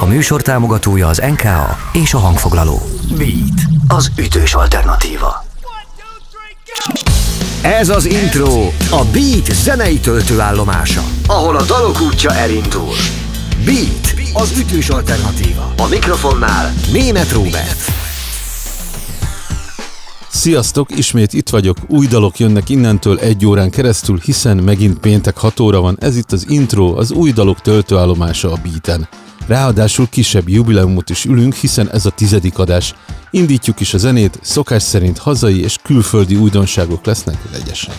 A 0.00 0.06
műsor 0.06 0.42
támogatója 0.42 1.08
az 1.08 1.22
NKA 1.30 1.76
és 1.92 2.14
a 2.14 2.18
hangfoglaló. 2.18 2.80
Beat, 3.16 3.60
az 3.88 4.10
ütős 4.16 4.54
alternatíva. 4.54 5.44
Ez 7.62 7.88
az 7.88 8.04
intro, 8.04 8.68
a 8.90 9.04
Beat 9.12 9.52
zenei 9.52 9.98
töltőállomása, 9.98 11.02
ahol 11.26 11.56
a 11.56 11.62
dalok 11.62 12.00
útja 12.00 12.34
elindul. 12.34 12.94
Beat, 13.64 14.14
az 14.32 14.58
ütős 14.58 14.88
alternatíva. 14.88 15.72
A 15.76 15.86
mikrofonnál 15.86 16.72
Német 16.92 17.32
Róbert. 17.32 17.80
Sziasztok, 20.28 20.98
ismét 20.98 21.32
itt 21.32 21.48
vagyok, 21.48 21.76
új 21.86 22.06
dalok 22.06 22.38
jönnek 22.38 22.68
innentől 22.68 23.18
egy 23.18 23.46
órán 23.46 23.70
keresztül, 23.70 24.18
hiszen 24.24 24.56
megint 24.56 24.98
péntek 24.98 25.38
6 25.38 25.60
óra 25.60 25.80
van, 25.80 25.96
ez 26.00 26.16
itt 26.16 26.32
az 26.32 26.46
intro, 26.48 26.96
az 26.96 27.10
új 27.10 27.32
dalok 27.32 27.60
töltőállomása 27.60 28.52
a 28.52 28.58
Beaten. 28.62 29.08
Ráadásul 29.50 30.08
kisebb 30.08 30.48
jubileumot 30.48 31.10
is 31.10 31.24
ülünk, 31.24 31.54
hiszen 31.54 31.90
ez 31.90 32.06
a 32.06 32.10
tizedik 32.10 32.58
adás. 32.58 32.94
Indítjuk 33.30 33.80
is 33.80 33.94
a 33.94 33.98
zenét, 33.98 34.38
szokás 34.42 34.82
szerint 34.82 35.18
hazai 35.18 35.62
és 35.62 35.78
külföldi 35.82 36.36
újdonságok 36.36 37.04
lesznek 37.04 37.36
vegyesen. 37.52 37.94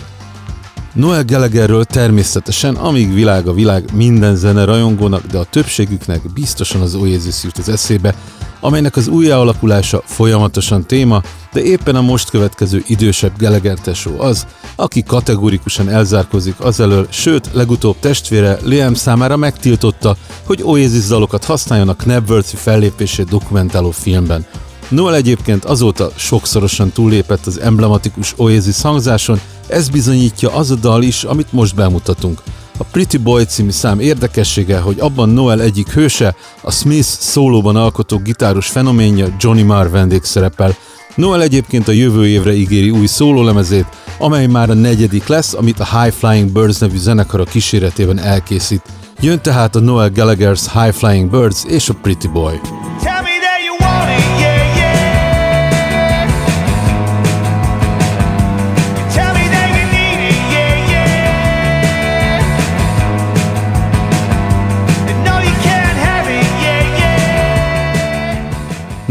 Noel 0.94 1.24
Gallagherről 1.24 1.84
természetesen, 1.84 2.74
amíg 2.74 3.14
világ 3.14 3.48
a 3.48 3.52
világ 3.52 3.84
minden 3.94 4.36
zene 4.36 4.64
rajongónak, 4.64 5.26
de 5.26 5.38
a 5.38 5.44
többségüknek 5.44 6.32
biztosan 6.32 6.80
az 6.80 6.94
Oasis 6.94 7.42
jut 7.42 7.58
az 7.58 7.68
eszébe, 7.68 8.14
amelynek 8.60 8.96
az 8.96 9.08
újjáalakulása 9.08 10.02
folyamatosan 10.04 10.86
téma, 10.86 11.22
de 11.52 11.62
éppen 11.62 11.96
a 11.96 12.00
most 12.00 12.30
következő 12.30 12.82
idősebb 12.86 13.32
Gallagher 13.38 13.78
tesó 13.78 14.20
az, 14.20 14.46
aki 14.76 15.02
kategórikusan 15.02 15.88
elzárkozik 15.88 16.60
azelől, 16.60 17.06
sőt, 17.10 17.48
legutóbb 17.52 17.96
testvére 18.00 18.58
Liam 18.64 18.94
számára 18.94 19.36
megtiltotta, 19.36 20.16
hogy 20.46 20.62
Oasis 20.62 21.06
dalokat 21.06 21.44
használjon 21.44 21.88
a 21.88 21.96
Knebworthy 21.96 22.56
fellépését 22.56 23.28
dokumentáló 23.28 23.90
filmben. 23.90 24.46
Noel 24.92 25.14
egyébként 25.14 25.64
azóta 25.64 26.10
sokszorosan 26.16 26.90
túllépett 26.90 27.46
az 27.46 27.60
emblematikus 27.60 28.34
Oasis 28.36 28.80
hangzáson, 28.82 29.40
ez 29.66 29.88
bizonyítja 29.88 30.54
az 30.54 30.70
a 30.70 30.74
dal 30.74 31.02
is, 31.02 31.24
amit 31.24 31.52
most 31.52 31.74
bemutatunk. 31.74 32.42
A 32.78 32.84
Pretty 32.84 33.16
Boy 33.16 33.44
című 33.44 33.70
szám 33.70 34.00
érdekessége, 34.00 34.78
hogy 34.78 35.00
abban 35.00 35.28
Noel 35.28 35.60
egyik 35.60 35.88
hőse, 35.88 36.34
a 36.62 36.70
Smith 36.70 37.06
szólóban 37.06 37.76
alkotó 37.76 38.18
gitáros 38.18 38.66
fenoménja 38.66 39.34
Johnny 39.38 39.62
Marr 39.62 39.90
vendégszerepel. 39.90 40.76
Noel 41.14 41.42
egyébként 41.42 41.88
a 41.88 41.92
jövő 41.92 42.26
évre 42.26 42.54
ígéri 42.54 42.90
új 42.90 43.06
szólólemezét, 43.06 43.86
amely 44.18 44.46
már 44.46 44.70
a 44.70 44.74
negyedik 44.74 45.26
lesz, 45.26 45.54
amit 45.54 45.80
a 45.80 46.00
High 46.00 46.14
Flying 46.14 46.50
Birds 46.50 46.78
nevű 46.78 46.98
zenekara 46.98 47.44
kíséretében 47.44 48.18
elkészít. 48.18 48.82
Jön 49.20 49.40
tehát 49.40 49.76
a 49.76 49.80
Noel 49.80 50.10
Gallagher's 50.14 50.62
High 50.72 50.94
Flying 50.94 51.30
Birds 51.30 51.64
és 51.68 51.88
a 51.88 51.94
Pretty 52.02 52.28
Boy. 52.28 52.81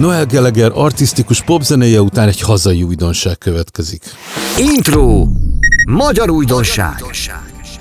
Noel 0.01 0.25
Gallagher 0.25 0.71
artistikus 0.73 1.41
popzenéje 1.41 2.01
után 2.01 2.27
egy 2.27 2.41
hazai 2.41 2.83
újdonság 2.83 3.37
következik. 3.37 4.03
Intro! 4.57 5.27
Magyar 5.89 6.29
újdonság! 6.29 7.03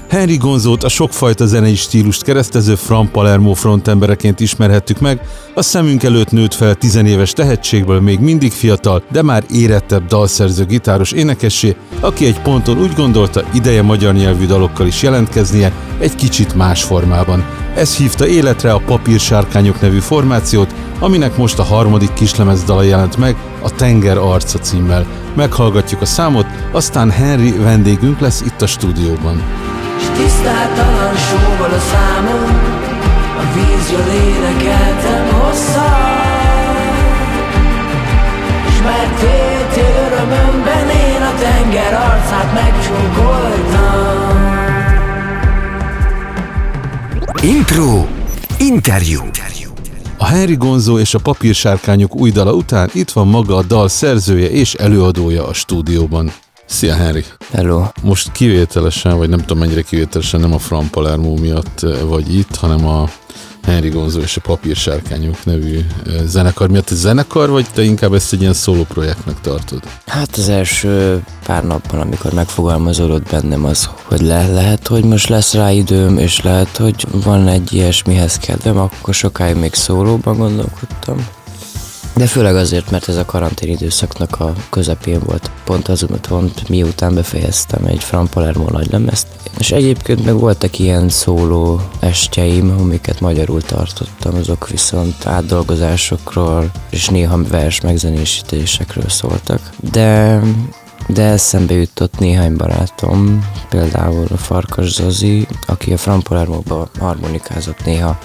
Henry 0.09 0.37
Gonzót 0.37 0.83
a 0.83 0.89
sokfajta 0.89 1.47
zenei 1.47 1.75
stílust 1.75 2.23
keresztező 2.23 2.75
Fran 2.75 3.11
Palermo 3.11 3.53
frontembereként 3.53 4.41
ismerhettük 4.41 5.01
meg, 5.01 5.21
a 5.55 5.63
szemünk 5.63 6.03
előtt 6.03 6.31
nőtt 6.31 6.55
fel 6.55 6.75
tizenéves 6.75 7.33
tehetségből 7.33 8.01
még 8.01 8.19
mindig 8.19 8.53
fiatal, 8.53 9.03
de 9.13 9.23
már 9.23 9.45
érettebb 9.51 10.07
dalszerző 10.07 10.65
gitáros 10.65 11.13
énekessé, 11.13 11.77
aki 12.01 12.27
egy 12.27 12.41
ponton 12.41 12.79
úgy 12.79 12.95
gondolta, 12.95 13.45
ideje 13.55 13.83
magyar 13.83 14.15
nyelvű 14.15 14.47
dalokkal 14.47 14.87
is 14.87 15.03
jelentkeznie, 15.03 15.73
egy 15.99 16.15
kicsit 16.15 16.55
más 16.55 16.83
formában. 16.83 17.45
Ez 17.75 17.97
hívta 17.97 18.27
életre 18.27 18.73
a 18.73 18.83
Papírsárkányok 18.87 19.81
nevű 19.81 19.99
formációt, 19.99 20.75
aminek 21.01 21.37
most 21.37 21.59
a 21.59 21.63
harmadik 21.63 22.13
kislemez 22.13 22.65
dala 22.65 22.83
jelent 22.83 23.17
meg, 23.17 23.37
a 23.63 23.71
Tenger 23.71 24.19
arca 24.19 24.59
címmel. 24.59 25.07
Meghallgatjuk 25.35 26.01
a 26.01 26.07
számot, 26.07 26.47
aztán 26.73 27.11
Henry 27.11 27.53
vendégünk 27.53 28.21
lesz 28.21 28.41
itt 28.41 28.63
a 28.63 28.67
stúdióban. 28.67 29.43
S 30.01 30.07
tisztátalan 30.17 31.15
sóval 31.17 31.71
a 31.71 31.81
számom, 31.93 32.61
a 33.39 33.43
vízről 33.55 34.13
énekeltem 34.15 35.41
hosszan. 35.41 36.09
S 38.71 38.83
már 38.85 39.09
tél 39.21 39.51
örömömben 40.21 40.89
én 40.89 41.23
a 41.23 41.35
tenger 41.41 41.95
arcát 41.95 42.53
megcsókoltam. 42.55 44.39
Intro 47.43 48.07
Interjú 48.59 49.21
a 50.21 50.27
Henry 50.27 50.55
Gonzo 50.55 50.99
és 50.99 51.15
a 51.15 51.19
papírsárkányok 51.19 52.17
új 52.17 52.31
dala 52.31 52.53
után 52.53 52.91
itt 52.93 53.11
van 53.11 53.29
maga 53.29 53.57
a 53.57 53.63
dal 53.63 53.89
szerzője 53.89 54.51
és 54.51 54.75
előadója 54.75 55.47
a 55.47 55.53
stúdióban. 55.53 56.33
Szia 56.67 56.95
Henry! 56.95 57.25
Hello! 57.53 57.85
Most 58.03 58.33
kivételesen, 58.33 59.17
vagy 59.17 59.29
nem 59.29 59.39
tudom 59.39 59.59
mennyire 59.59 59.83
kivételesen, 59.83 60.41
nem 60.41 60.53
a 60.53 60.59
Fran 60.59 60.91
Palermo 60.91 61.35
miatt 61.35 61.83
eh, 61.83 62.01
vagy 62.03 62.35
itt, 62.35 62.55
hanem 62.55 62.87
a 62.87 63.09
Henry 63.63 63.89
Gonzo 63.89 64.21
és 64.21 64.37
a 64.37 64.41
Papírsárkányok 64.41 65.45
nevű 65.45 65.81
zenekar 66.25 66.71
miatt. 66.71 66.91
Ez 66.91 66.99
zenekar, 66.99 67.51
vagy 67.51 67.67
te 67.73 67.83
inkább 67.83 68.13
ezt 68.15 68.33
egy 68.33 68.41
ilyen 68.41 68.53
szóló 68.53 68.83
projektnek 68.83 69.41
tartod? 69.41 69.83
Hát 70.07 70.37
az 70.37 70.49
első 70.49 71.23
pár 71.47 71.65
napban, 71.65 72.01
amikor 72.01 72.33
megfogalmazódott 72.33 73.31
bennem 73.31 73.65
az, 73.65 73.91
hogy 74.05 74.21
le, 74.21 74.47
lehet, 74.47 74.87
hogy 74.87 75.05
most 75.05 75.29
lesz 75.29 75.55
rá 75.55 75.71
időm, 75.71 76.19
és 76.19 76.43
lehet, 76.43 76.77
hogy 76.77 77.07
van 77.25 77.49
egy 77.49 77.73
ilyesmihez 77.73 78.37
kedvem, 78.37 78.79
akkor 78.79 79.15
sokáig 79.15 79.57
még 79.57 79.75
szólóban 79.75 80.37
gondolkodtam. 80.37 81.27
De 82.15 82.27
főleg 82.27 82.57
azért, 82.57 82.91
mert 82.91 83.09
ez 83.09 83.17
a 83.17 83.25
karantén 83.25 83.71
időszaknak 83.71 84.41
a 84.41 84.53
közepén 84.71 85.21
volt. 85.25 85.51
Pont 85.65 85.89
az 85.89 86.07
pont 86.29 86.69
miután 86.69 87.15
befejeztem 87.15 87.85
egy 87.85 88.03
Fran 88.03 88.29
Palermo 88.29 88.71
nagy 88.71 88.91
lemezt. 88.91 89.27
És 89.59 89.73
egyébként 89.73 90.25
meg 90.25 90.39
voltak 90.39 90.79
ilyen 90.79 91.09
szóló 91.09 91.81
estjeim, 92.01 92.75
amiket 92.79 93.21
magyarul 93.21 93.63
tartottam, 93.63 94.35
azok 94.35 94.69
viszont 94.69 95.27
átdolgozásokról 95.27 96.71
és 96.91 97.09
néha 97.09 97.43
vers 97.49 97.81
megzenésítésekről 97.81 99.09
szóltak. 99.09 99.71
De 99.93 100.41
de 101.13 101.23
eszembe 101.23 101.75
jutott 101.75 102.19
néhány 102.19 102.57
barátom, 102.57 103.49
például 103.69 104.27
a 104.31 104.37
Farkas 104.37 104.93
Zazi, 104.93 105.47
aki 105.67 105.93
a 105.93 105.97
Fran 105.97 106.23
Palermo-ba 106.23 106.89
harmonikázott 106.99 107.85
néha 107.85 108.19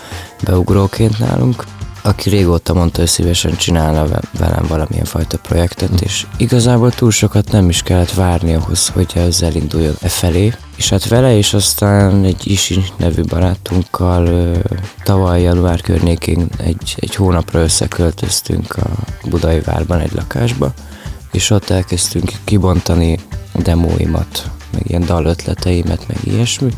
beugróként 0.44 1.20
nálunk, 1.20 1.64
aki 2.06 2.30
régóta 2.30 2.74
mondta, 2.74 3.00
hogy 3.00 3.10
szívesen 3.10 3.56
csinálna 3.56 4.06
velem 4.40 4.66
valamilyen 4.68 5.06
fajta 5.06 5.38
projektet, 5.38 6.02
és 6.02 6.26
igazából 6.38 6.92
túl 6.92 7.12
sokat 7.12 7.52
nem 7.52 7.70
is 7.70 7.82
kellett 7.82 8.14
várni 8.14 8.54
ahhoz, 8.54 8.88
hogy 8.88 9.12
ez 9.16 9.42
elinduljon 9.42 9.96
e 10.02 10.08
felé. 10.08 10.54
És 10.76 10.90
hát 10.90 11.08
vele 11.08 11.38
és 11.38 11.54
aztán 11.54 12.24
egy 12.24 12.48
Isi 12.48 12.84
nevű 12.98 13.22
barátunkkal 13.22 14.52
tavaly 15.04 15.42
január 15.42 15.82
környékén 15.82 16.48
egy, 16.58 16.96
egy 17.00 17.16
hónapra 17.16 17.60
összeköltöztünk 17.60 18.76
a 18.76 18.90
Budai 19.30 19.60
várban 19.60 20.00
egy 20.00 20.14
lakásba, 20.14 20.74
és 21.32 21.50
ott 21.50 21.70
elkezdtünk 21.70 22.32
kibontani 22.44 23.20
demóimat, 23.54 24.50
meg 24.72 24.82
ilyen 24.88 25.06
dalötleteimet, 25.06 26.08
meg 26.08 26.18
ilyesmi. 26.24 26.72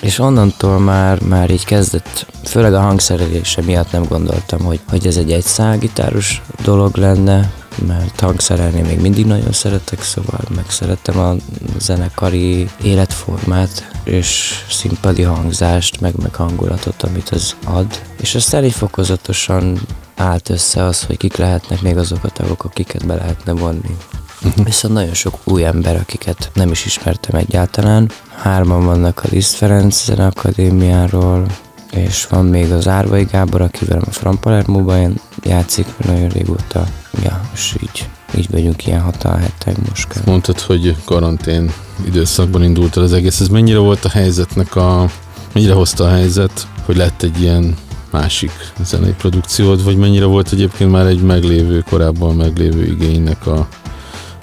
És 0.00 0.18
onnantól 0.18 0.78
már, 0.78 1.22
már 1.22 1.50
így 1.50 1.64
kezdett, 1.64 2.26
főleg 2.44 2.74
a 2.74 2.80
hangszerelése 2.80 3.62
miatt 3.62 3.92
nem 3.92 4.04
gondoltam, 4.08 4.60
hogy, 4.60 4.80
hogy 4.88 5.06
ez 5.06 5.16
egy 5.16 5.32
egyszálgitáros 5.32 6.42
dolog 6.62 6.96
lenne, 6.96 7.52
mert 7.86 8.20
hangszerelni 8.20 8.80
még 8.80 9.00
mindig 9.00 9.26
nagyon 9.26 9.52
szeretek, 9.52 10.02
szóval 10.02 10.40
megszerettem 10.54 11.18
a 11.18 11.34
zenekari 11.78 12.68
életformát, 12.82 13.90
és 14.04 14.54
színpadi 14.70 15.22
hangzást, 15.22 16.00
meg, 16.00 16.14
meg 16.22 16.34
hangulatot, 16.34 17.02
amit 17.02 17.28
az 17.28 17.54
ad. 17.64 18.00
És 18.20 18.34
aztán 18.34 18.64
így 18.64 18.72
fokozatosan 18.72 19.80
állt 20.16 20.48
össze 20.48 20.84
az, 20.84 21.02
hogy 21.02 21.16
kik 21.16 21.36
lehetnek 21.36 21.82
még 21.82 21.96
azok 21.96 22.24
a 22.24 22.28
tagok, 22.28 22.64
akiket 22.64 23.06
be 23.06 23.14
lehetne 23.14 23.52
vonni. 23.52 23.96
Uh-huh. 24.46 24.64
Viszont 24.64 24.94
nagyon 24.94 25.14
sok 25.14 25.38
új 25.44 25.64
ember, 25.64 25.96
akiket 25.96 26.50
nem 26.54 26.70
is 26.70 26.84
ismertem 26.84 27.34
egyáltalán. 27.38 28.10
Hárman 28.36 28.84
vannak 28.84 29.22
a 29.24 29.28
Liszt 29.30 29.54
Ferenc 29.54 30.04
Zeneakadémiáról, 30.04 31.46
és 31.90 32.26
van 32.26 32.44
még 32.44 32.72
az 32.72 32.88
Árvai 32.88 33.24
Gábor, 33.24 33.60
akivel 33.60 33.98
a 34.06 34.10
Fran 34.10 34.40
Palermo-ban 34.40 35.20
játszik 35.42 35.86
nagyon 36.06 36.28
régóta. 36.28 36.86
Ja, 37.22 37.40
és 37.54 37.76
így, 37.82 38.08
így 38.36 38.50
vagyunk 38.50 38.86
ilyen 38.86 39.00
hatan 39.00 39.38
hetek 39.38 39.88
most. 39.88 40.08
Kell. 40.08 40.22
Mondtad, 40.26 40.60
hogy 40.60 40.96
karantén 41.04 41.72
időszakban 42.06 42.64
indult 42.64 42.96
el 42.96 43.02
az 43.02 43.12
egész. 43.12 43.40
Ez 43.40 43.48
mennyire 43.48 43.78
volt 43.78 44.04
a 44.04 44.08
helyzetnek 44.08 44.76
a... 44.76 45.10
Mennyire 45.52 45.72
hozta 45.72 46.04
a 46.04 46.10
helyzet, 46.10 46.66
hogy 46.84 46.96
lett 46.96 47.22
egy 47.22 47.40
ilyen 47.40 47.76
másik 48.10 48.50
zenei 48.84 49.12
produkciód, 49.12 49.84
vagy 49.84 49.96
mennyire 49.96 50.24
volt 50.24 50.52
egyébként 50.52 50.90
már 50.90 51.06
egy 51.06 51.22
meglévő, 51.22 51.84
korábban 51.90 52.34
meglévő 52.34 52.84
igénynek 52.84 53.46
a 53.46 53.68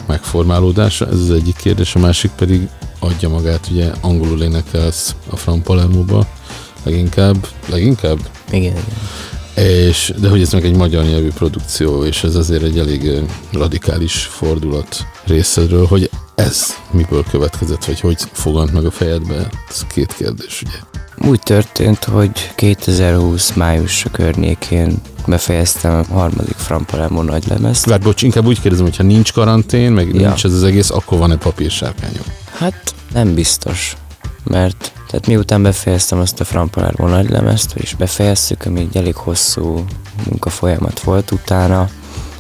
megformálódása? 0.08 1.08
Ez 1.08 1.20
az 1.20 1.32
egyik 1.32 1.56
kérdés, 1.56 1.96
a 1.96 2.00
másik 2.00 2.32
pedig 2.32 2.68
adja 3.00 3.30
magát, 3.30 3.68
ugye 3.72 3.92
angolul 4.02 4.42
énekelsz 4.42 5.16
a 5.30 5.36
Fran 5.36 5.62
Palermo-ba, 5.62 6.28
leginkább, 6.84 7.48
leginkább? 7.70 8.18
Igen, 8.52 8.62
igen. 8.62 8.84
És, 9.68 10.14
de 10.20 10.30
hogy 10.30 10.42
ez 10.42 10.54
meg 10.54 10.66
egy 10.66 10.76
magyar 10.76 11.04
nyelvű 11.04 11.30
produkció, 11.30 12.04
és 12.04 12.24
ez 12.24 12.36
azért 12.36 12.64
egy 12.64 12.80
elég 12.80 13.12
radikális 13.52 14.16
fordulat 14.16 15.06
részedről, 15.26 15.86
hogy 15.86 16.10
ez 16.36 16.66
miből 16.92 17.24
következett, 17.32 17.86
vagy 17.86 18.00
hogy 18.00 18.18
fogant 18.32 18.72
meg 18.72 18.86
a 18.86 18.92
fejedbe? 18.92 19.50
Ez 19.70 19.86
két 19.88 20.14
kérdés, 20.14 20.62
ugye? 20.62 20.93
Úgy 21.28 21.40
történt, 21.40 22.04
hogy 22.04 22.52
2020 22.56 23.54
május 23.54 24.06
környékén 24.12 25.02
befejeztem 25.28 26.06
a 26.10 26.14
harmadik 26.14 26.56
Frampalemó 26.56 27.22
nagy 27.22 27.48
lemezt. 27.48 27.86
Várj, 27.86 28.04
bocs, 28.04 28.22
inkább 28.22 28.46
úgy 28.46 28.62
kérdezem, 28.62 28.86
hogy 28.86 28.96
ha 28.96 29.04
nincs 29.04 29.34
karantén, 29.34 29.92
meg 29.92 30.16
ja. 30.16 30.28
nincs 30.28 30.46
ez 30.46 30.54
az 30.54 30.64
egész, 30.64 30.90
akkor 30.90 31.18
van-e 31.18 31.38
papírsárkányom? 31.38 32.26
Hát 32.58 32.96
nem 33.14 33.34
biztos, 33.34 33.96
mert 34.44 34.92
tehát 35.08 35.28
miután 35.28 35.64
befejeztem 35.64 36.20
azt 36.20 36.40
a 36.40 36.44
Frampalermo 36.44 37.08
nagy 37.08 37.30
lemezt, 37.30 37.74
és 37.76 37.96
befejeztük, 37.96 38.66
ami 38.66 38.80
egy 38.80 38.98
elég 38.98 39.16
hosszú 39.16 39.86
munkafolyamat 40.30 41.00
volt 41.00 41.32
utána, 41.32 41.90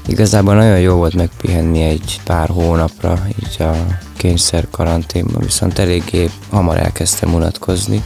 Igazából 0.07 0.53
nagyon 0.55 0.79
jó 0.79 0.95
volt 0.95 1.13
megpihenni 1.13 1.81
egy 1.81 2.21
pár 2.23 2.49
hónapra, 2.49 3.19
így 3.43 3.61
a 3.61 3.71
kényszer 4.17 4.67
karanténban, 4.71 5.41
viszont 5.41 5.79
eléggé 5.79 6.29
hamar 6.49 6.77
elkezdtem 6.77 7.33
unatkozni, 7.33 8.03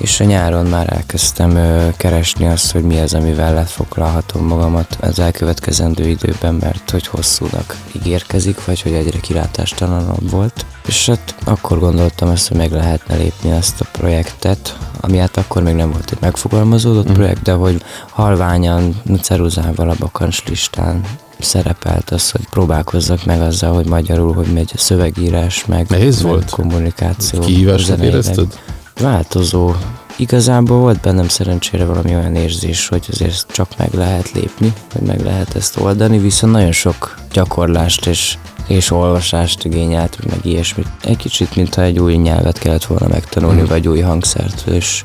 és 0.00 0.20
a 0.20 0.24
nyáron 0.24 0.66
már 0.66 0.92
elkezdtem 0.92 1.58
keresni 1.96 2.46
azt, 2.46 2.72
hogy 2.72 2.82
mi 2.82 2.98
az, 2.98 3.14
amivel 3.14 3.54
lefoglalhatom 3.54 4.46
magamat 4.46 4.98
az 5.00 5.18
elkövetkezendő 5.18 6.08
időben, 6.08 6.54
mert 6.54 6.90
hogy 6.90 7.06
hosszúnak 7.06 7.76
ígérkezik, 7.92 8.64
vagy 8.64 8.82
hogy 8.82 8.92
egyre 8.92 9.18
kilátástalanabb 9.20 10.30
volt. 10.30 10.66
És 10.86 11.06
hát 11.06 11.34
akkor 11.44 11.78
gondoltam 11.78 12.28
azt, 12.28 12.48
hogy 12.48 12.56
meg 12.56 12.72
lehetne 12.72 13.16
lépni 13.16 13.50
ezt 13.50 13.80
a 13.80 13.86
projektet, 13.92 14.76
ami 15.00 15.16
hát 15.16 15.36
akkor 15.36 15.62
még 15.62 15.74
nem 15.74 15.90
volt 15.90 16.10
egy 16.10 16.20
megfogalmazódott 16.20 17.10
mm. 17.10 17.12
projekt, 17.12 17.42
de 17.42 17.52
hogy 17.52 17.82
halványan 18.10 19.02
ceruzával 19.20 19.90
a 19.90 19.96
bakancslistán 19.98 21.04
szerepelt 21.38 22.10
az, 22.10 22.30
hogy 22.30 22.48
próbálkozzak 22.50 23.24
meg 23.24 23.40
azzal, 23.40 23.74
hogy 23.74 23.86
magyarul, 23.86 24.34
hogy 24.34 24.52
megy 24.52 24.70
a 24.74 24.78
szövegírás, 24.78 25.66
meg, 25.66 25.88
Nehéz 25.88 26.22
volt? 26.22 26.50
kommunikáció. 26.50 27.40
Kihívásnak 27.40 28.02
érezted? 28.02 28.58
Változó. 29.00 29.72
Igazából 30.16 30.78
volt 30.78 31.00
bennem 31.00 31.28
szerencsére 31.28 31.84
valami 31.84 32.14
olyan 32.14 32.34
érzés, 32.34 32.88
hogy 32.88 33.06
azért 33.10 33.46
csak 33.52 33.68
meg 33.78 33.94
lehet 33.94 34.32
lépni, 34.32 34.72
hogy 34.92 35.02
meg 35.02 35.20
lehet 35.20 35.54
ezt 35.54 35.76
oldani, 35.76 36.18
viszont 36.18 36.52
nagyon 36.52 36.72
sok 36.72 37.18
gyakorlást 37.32 38.06
és 38.06 38.36
és 38.66 38.90
olvasást 38.90 39.64
igényelt, 39.64 40.18
meg 40.26 40.38
ilyesmit. 40.42 40.86
Egy 41.02 41.16
kicsit, 41.16 41.56
mintha 41.56 41.82
egy 41.82 41.98
új 41.98 42.14
nyelvet 42.14 42.58
kellett 42.58 42.84
volna 42.84 43.06
megtanulni, 43.08 43.60
mm. 43.60 43.64
vagy 43.64 43.88
új 43.88 44.00
hangszert, 44.00 44.66
és 44.66 45.04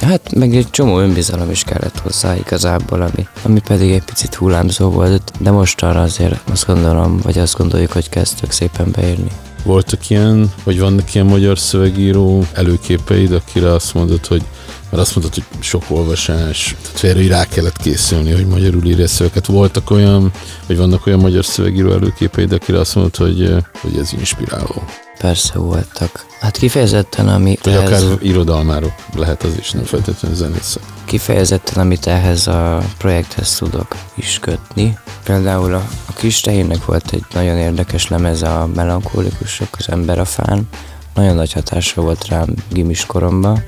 Hát 0.00 0.34
meg 0.34 0.56
egy 0.56 0.70
csomó 0.70 0.98
önbizalom 0.98 1.50
is 1.50 1.64
kellett 1.64 1.98
hozzá 1.98 2.36
igazából, 2.36 3.00
ami, 3.00 3.26
ami 3.42 3.60
pedig 3.60 3.90
egy 3.90 4.04
picit 4.04 4.34
hullámzó 4.34 4.90
volt, 4.90 5.32
de 5.38 5.50
most 5.50 5.82
arra 5.82 6.02
azért 6.02 6.50
azt 6.50 6.66
gondolom, 6.66 7.18
vagy 7.22 7.38
azt 7.38 7.56
gondoljuk, 7.56 7.92
hogy 7.92 8.08
kezdtük 8.08 8.50
szépen 8.50 8.90
beérni. 8.90 9.30
Voltak 9.62 10.10
ilyen, 10.10 10.52
vagy 10.64 10.78
vannak 10.78 11.14
ilyen 11.14 11.26
magyar 11.26 11.58
szövegíró 11.58 12.46
előképeid, 12.52 13.32
akire 13.32 13.72
azt 13.72 13.94
mondod, 13.94 14.26
hogy 14.26 14.42
mert 14.90 15.04
azt 15.04 15.16
mondtad, 15.16 15.44
hogy 15.44 15.62
sok 15.62 15.84
olvasás, 15.88 16.76
tehát 16.82 16.98
félre, 16.98 17.26
rá 17.26 17.44
kellett 17.44 17.76
készülni, 17.76 18.32
hogy 18.32 18.46
magyarul 18.46 18.84
írja 18.84 19.08
szöveket. 19.08 19.46
Voltak 19.46 19.90
olyan, 19.90 20.32
vagy 20.66 20.76
vannak 20.76 21.06
olyan 21.06 21.18
magyar 21.18 21.44
szövegíró 21.44 21.92
előképeid, 21.92 22.52
akire 22.52 22.78
azt 22.78 22.94
mondod, 22.94 23.16
hogy, 23.16 23.54
hogy 23.80 23.96
ez 23.98 24.12
inspiráló. 24.12 24.84
Persze 25.22 25.58
voltak. 25.58 26.26
Hát 26.40 26.56
kifejezetten, 26.56 27.28
ami 27.28 27.58
Vagy 27.62 27.72
ehhez... 27.72 28.02
akár 28.02 28.18
irodalmáról 28.22 28.94
lehet 29.14 29.42
az 29.42 29.56
is, 29.58 29.70
nem 29.70 29.84
feltétlenül 29.84 30.36
zenész. 30.36 30.78
Kifejezetten, 31.04 31.82
amit 31.82 32.06
ehhez 32.06 32.46
a 32.46 32.82
projekthez 32.98 33.54
tudok 33.54 33.96
is 34.14 34.38
kötni. 34.40 34.98
Például 35.24 35.74
a, 35.74 35.88
a 36.06 36.12
kis 36.12 36.40
tehérnek 36.40 36.84
volt 36.84 37.12
egy 37.12 37.24
nagyon 37.32 37.56
érdekes 37.56 38.08
lemez 38.08 38.42
a 38.42 38.68
melankolikusok, 38.74 39.68
az 39.78 39.88
ember 39.88 40.18
a 40.18 40.24
fán. 40.24 40.68
Nagyon 41.14 41.34
nagy 41.34 41.52
hatása 41.52 42.00
volt 42.00 42.26
rám 42.26 42.54
gimis 42.72 43.06
koromban 43.06 43.64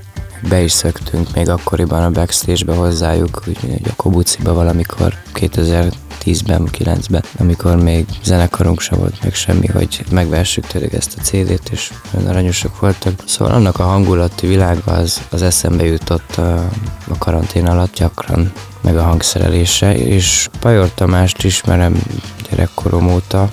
be 0.49 0.63
is 0.63 0.73
szöktünk 0.73 1.35
még 1.35 1.49
akkoriban 1.49 2.03
a 2.03 2.11
backstage-be 2.11 2.75
hozzájuk, 2.75 3.43
úgy 3.49 3.81
a 3.85 3.95
Kobuciba 3.97 4.53
valamikor 4.53 5.15
2010-ben, 5.35 6.69
9-ben, 6.73 7.25
amikor 7.39 7.77
még 7.77 8.07
zenekarunk 8.23 8.81
sem 8.81 8.99
volt 8.99 9.23
meg 9.23 9.35
semmi, 9.35 9.67
hogy 9.67 10.05
megvessük 10.11 10.67
tényleg 10.67 10.95
ezt 10.95 11.17
a 11.19 11.23
CD-t, 11.23 11.69
és 11.71 11.93
nagyon 12.13 12.29
aranyosak 12.29 12.81
voltak. 12.81 13.13
Szóval 13.27 13.55
annak 13.55 13.79
a 13.79 13.83
hangulati 13.83 14.47
világa 14.47 14.93
az, 14.93 15.21
az 15.31 15.43
eszembe 15.43 15.85
jutott 15.85 16.37
a, 16.37 16.69
a 17.09 17.19
karantén 17.19 17.67
alatt 17.67 17.95
gyakran, 17.95 18.53
meg 18.81 18.97
a 18.97 19.03
hangszerelése, 19.03 19.97
és 19.97 20.49
Pajor 20.61 20.91
Tamást 20.95 21.45
ismerem 21.45 22.03
gyerekkorom 22.51 23.13
óta, 23.13 23.51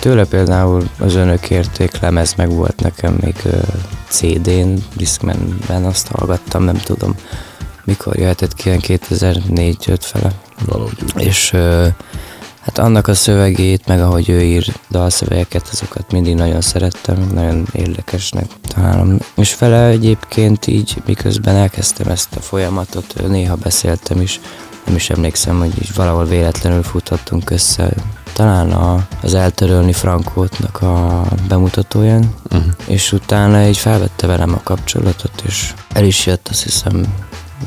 Tőle 0.00 0.24
például 0.24 0.88
az 0.98 1.14
önök 1.14 1.50
érték 1.50 2.00
lemez 2.00 2.34
meg 2.34 2.50
volt 2.50 2.80
nekem 2.80 3.18
még 3.20 3.36
CD-n, 4.08 4.74
Discmanben 4.96 5.84
azt 5.84 6.08
hallgattam, 6.08 6.62
nem 6.62 6.76
tudom 6.76 7.14
mikor 7.84 8.16
jöhetett 8.16 8.54
ki, 8.54 8.70
2004-5 8.82 9.96
fele. 10.00 10.32
Valahogy. 10.66 10.98
És 11.16 11.50
hát 12.60 12.78
annak 12.78 13.08
a 13.08 13.14
szövegét, 13.14 13.86
meg 13.86 14.00
ahogy 14.00 14.28
ő 14.28 14.42
ír 14.42 14.74
dalszövegeket, 14.90 15.68
azokat 15.72 16.12
mindig 16.12 16.34
nagyon 16.34 16.60
szerettem, 16.60 17.30
nagyon 17.34 17.66
érdekesnek 17.72 18.46
találom. 18.68 19.18
És 19.36 19.58
vele 19.58 19.86
egyébként 19.86 20.66
így, 20.66 21.02
miközben 21.06 21.56
elkezdtem 21.56 22.08
ezt 22.08 22.36
a 22.36 22.40
folyamatot, 22.40 23.28
néha 23.28 23.54
beszéltem 23.54 24.20
is, 24.20 24.40
nem 24.86 24.94
is 24.94 25.10
emlékszem, 25.10 25.58
hogy 25.58 25.72
így 25.82 25.94
valahol 25.94 26.24
véletlenül 26.24 26.82
futottunk 26.82 27.50
össze 27.50 27.90
talán 28.38 28.70
a, 28.70 29.06
az 29.22 29.34
Eltörölni 29.34 29.92
Frankótnak 29.92 30.82
a 30.82 31.24
bemutatóján, 31.48 32.34
uh-huh. 32.50 32.72
és 32.86 33.12
utána 33.12 33.66
így 33.66 33.76
felvette 33.76 34.26
velem 34.26 34.52
a 34.52 34.60
kapcsolatot, 34.64 35.42
és 35.46 35.74
el 35.92 36.04
is 36.04 36.26
jött 36.26 36.48
azt 36.48 36.62
hiszem 36.62 37.14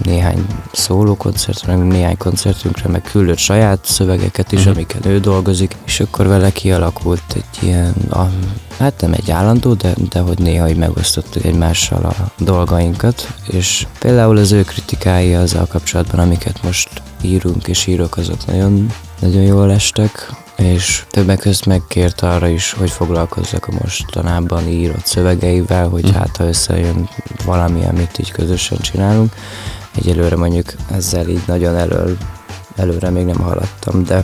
néhány 0.04 0.46
szólókoncertre, 0.72 1.76
meg 1.76 1.88
néhány 1.88 2.18
koncertünkre, 2.18 2.90
meg 2.90 3.02
küldött 3.02 3.38
saját 3.38 3.80
szövegeket 3.86 4.52
is, 4.52 4.60
uh-huh. 4.60 4.76
amiket 4.76 5.06
ő 5.06 5.20
dolgozik, 5.20 5.76
és 5.86 6.00
akkor 6.00 6.28
vele 6.28 6.52
kialakult 6.52 7.24
egy 7.36 7.64
ilyen, 7.68 7.94
a, 8.10 8.30
hát 8.78 9.02
nem 9.02 9.14
egy 9.14 9.32
állandó, 9.32 9.74
de, 9.74 9.94
de 10.10 10.20
hogy 10.20 10.40
néha 10.40 10.70
így 10.70 10.78
megosztottuk 10.78 11.44
egymással 11.44 12.04
a 12.04 12.44
dolgainkat, 12.44 13.34
és 13.48 13.88
például 14.00 14.38
az 14.38 14.52
ő 14.52 14.64
kritikái 14.64 15.34
azzal 15.34 15.66
kapcsolatban, 15.66 16.20
amiket 16.20 16.64
most 16.64 16.90
írunk 17.22 17.68
és 17.68 17.88
írok, 17.88 18.18
azok 18.18 18.46
nagyon, 18.46 18.92
nagyon 19.22 19.42
jól 19.42 19.72
estek, 19.72 20.32
és 20.58 21.06
többek 21.10 21.40
között 21.40 21.66
megkért 21.66 22.22
arra 22.22 22.48
is, 22.48 22.72
hogy 22.72 22.90
foglalkozzak 22.90 23.68
a 23.68 23.78
mostanában 23.82 24.68
írott 24.68 25.06
szövegeivel, 25.06 25.90
hogy 25.90 26.08
mm. 26.08 26.14
hát 26.14 26.38
ha 26.38 26.44
összejön 26.44 27.10
valami, 27.46 27.86
amit 27.86 28.20
így 28.20 28.32
közösen 28.32 28.78
csinálunk. 28.78 29.34
Egyelőre 29.96 30.36
mondjuk 30.36 30.74
ezzel 30.92 31.30
így 31.30 31.42
nagyon 31.48 31.76
elől, 31.76 32.18
előre 32.76 33.10
még 33.10 33.26
nem 33.26 33.40
haladtam, 33.40 34.04
de, 34.04 34.24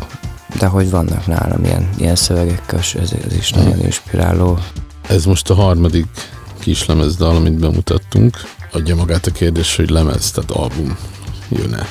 de 0.60 0.66
hogy 0.66 0.90
vannak 0.90 1.28
nálam 1.28 1.64
ilyen, 1.64 1.90
ilyen 1.98 2.16
szövegek, 2.16 2.74
ez, 2.74 3.12
ez 3.26 3.34
is 3.38 3.56
mm. 3.56 3.64
nagyon 3.64 3.80
inspiráló. 3.80 4.60
Ez 5.08 5.26
most 5.26 5.50
a 5.50 5.54
harmadik 5.54 6.08
kislemezdal, 6.60 7.36
amit 7.36 7.60
bemutattunk. 7.60 8.38
Adja 8.72 8.96
magát 8.96 9.26
a 9.26 9.32
kérdés, 9.32 9.76
hogy 9.76 9.90
lemez, 9.90 10.32
tehát 10.32 10.52
album 10.52 10.98
jön-e? 11.50 11.88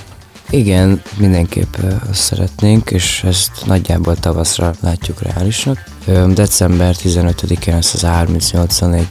Igen, 0.50 1.02
mindenképp 1.16 1.74
azt 2.10 2.20
szeretnénk, 2.20 2.90
és 2.90 3.24
ezt 3.24 3.50
nagyjából 3.64 4.16
tavaszra 4.16 4.74
látjuk 4.80 5.22
reálisnak. 5.22 5.84
December 6.34 6.94
15-én 6.98 7.74
lesz 7.74 7.94
az 7.94 8.02
3081 8.02 9.06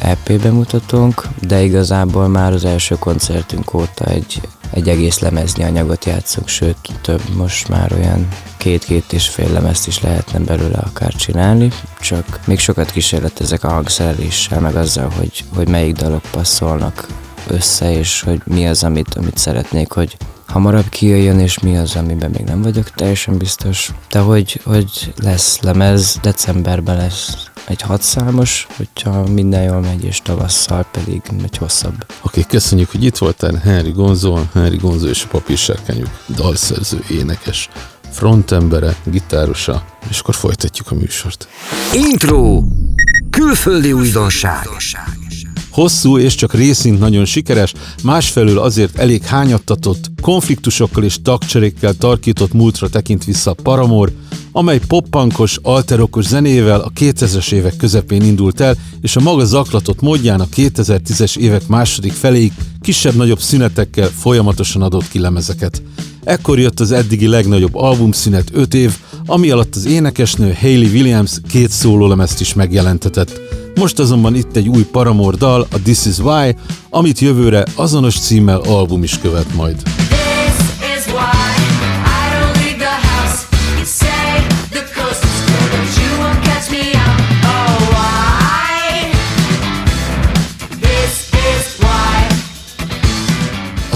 EP 0.00 0.32
bemutatónk, 0.42 1.28
de 1.46 1.62
igazából 1.62 2.28
már 2.28 2.52
az 2.52 2.64
első 2.64 2.94
koncertünk 2.94 3.74
óta 3.74 4.04
egy, 4.04 4.40
egy 4.70 4.88
egész 4.88 5.18
lemeznyi 5.18 5.64
anyagot 5.64 6.04
játszunk, 6.04 6.48
sőt 6.48 6.76
több, 7.00 7.22
most 7.36 7.68
már 7.68 7.92
olyan 7.92 8.28
két-két 8.56 9.12
és 9.12 9.28
fél 9.28 9.52
lemezt 9.52 9.86
is 9.86 10.00
lehetne 10.00 10.38
belőle 10.38 10.78
akár 10.78 11.12
csinálni, 11.12 11.70
csak 12.00 12.40
még 12.46 12.58
sokat 12.58 12.90
kísérletezek 12.90 13.64
a 13.64 13.68
hangszereléssel, 13.68 14.60
meg 14.60 14.76
azzal, 14.76 15.10
hogy, 15.16 15.44
hogy 15.54 15.68
melyik 15.68 15.96
dalok 15.96 16.22
passzolnak 16.30 17.06
össze, 17.46 17.98
és 17.98 18.20
hogy 18.20 18.40
mi 18.44 18.66
az, 18.66 18.84
amit, 18.84 19.14
amit 19.14 19.38
szeretnék, 19.38 19.92
hogy 19.92 20.16
hamarabb 20.46 20.88
kijöjjön, 20.88 21.38
és 21.38 21.58
mi 21.58 21.76
az, 21.76 21.96
amiben 21.96 22.30
még 22.30 22.44
nem 22.44 22.62
vagyok 22.62 22.90
teljesen 22.90 23.38
biztos. 23.38 23.90
De 24.10 24.18
hogy, 24.18 24.60
hogy 24.64 25.12
lesz 25.22 25.60
lemez, 25.60 26.18
decemberben 26.22 26.96
lesz 26.96 27.36
egy 27.66 27.80
hatszámos, 27.80 28.66
hogyha 28.76 29.28
minden 29.28 29.62
jól 29.62 29.80
megy, 29.80 30.04
és 30.04 30.20
tavasszal 30.22 30.86
pedig 30.90 31.22
egy 31.42 31.56
hosszabb. 31.56 31.94
Oké, 32.00 32.16
okay, 32.22 32.44
köszönjük, 32.46 32.90
hogy 32.90 33.04
itt 33.04 33.16
voltál, 33.16 33.54
Henry 33.54 33.90
Gonzo, 33.90 34.38
Henry 34.52 34.76
Gonzo 34.76 35.08
és 35.08 35.24
a 35.24 35.28
papírsárkányuk, 35.28 36.10
dalszerző, 36.28 37.04
énekes, 37.10 37.68
frontembere, 38.10 38.96
gitárosa, 39.04 39.84
és 40.08 40.18
akkor 40.18 40.34
folytatjuk 40.34 40.90
a 40.90 40.94
műsort. 40.94 41.48
Intro! 41.92 42.62
Külföldi 43.30 43.92
újdonság! 43.92 44.68
Hosszú 45.74 46.18
és 46.18 46.34
csak 46.34 46.54
részint 46.54 46.98
nagyon 46.98 47.24
sikeres, 47.24 47.72
másfelől 48.02 48.58
azért 48.58 48.98
elég 48.98 49.22
hányattatott, 49.22 50.10
konfliktusokkal 50.22 51.04
és 51.04 51.22
tagcserékkel 51.22 51.94
tarkított 51.94 52.52
múltra 52.52 52.88
tekint 52.88 53.24
vissza 53.24 53.54
Paramore, 53.62 54.12
amely 54.52 54.80
poppankos, 54.86 55.58
alterokos 55.62 56.24
zenével 56.24 56.80
a 56.80 56.90
2000-es 57.00 57.52
évek 57.52 57.76
közepén 57.76 58.22
indult 58.22 58.60
el, 58.60 58.76
és 59.00 59.16
a 59.16 59.20
maga 59.20 59.44
zaklatott 59.44 60.00
módján 60.00 60.40
a 60.40 60.46
2010-es 60.56 61.36
évek 61.36 61.66
második 61.66 62.12
feléig 62.12 62.52
kisebb-nagyobb 62.80 63.40
szünetekkel 63.40 64.08
folyamatosan 64.08 64.82
adott 64.82 65.08
ki 65.08 65.18
lemezeket. 65.18 65.82
Ekkor 66.24 66.58
jött 66.58 66.80
az 66.80 66.92
eddigi 66.92 67.26
legnagyobb 67.26 67.74
albumszünet 67.74 68.50
5 68.52 68.74
év, 68.74 68.96
ami 69.26 69.50
alatt 69.50 69.74
az 69.74 69.84
énekesnő 69.84 70.52
Hayley 70.60 70.90
Williams 70.90 71.32
két 71.48 71.70
szólólemezt 71.70 72.40
is 72.40 72.54
megjelentetett. 72.54 73.62
Most 73.74 73.98
azonban 73.98 74.34
itt 74.34 74.56
egy 74.56 74.68
új 74.68 74.84
Paramore 74.84 75.36
dal, 75.36 75.66
a 75.70 75.78
This 75.82 76.04
Is 76.04 76.18
Why, 76.18 76.56
amit 76.90 77.18
jövőre 77.18 77.64
azonos 77.74 78.18
címmel 78.18 78.60
album 78.60 79.02
is 79.02 79.18
követ 79.18 79.54
majd. 79.54 79.82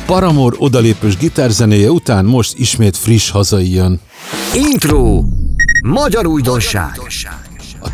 Paramor 0.07 0.55
odalépős 0.59 1.17
gitárzenéje 1.17 1.91
után 1.91 2.25
most 2.25 2.59
ismét 2.59 2.97
friss 2.97 3.31
hazai 3.31 3.73
jön. 3.73 4.01
Intro! 4.55 5.23
Magyar 5.87 6.27
újdonság! 6.27 7.01
A 7.01 7.48